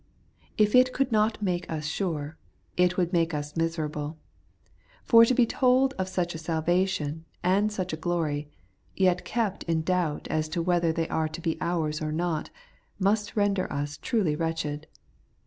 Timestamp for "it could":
0.73-1.11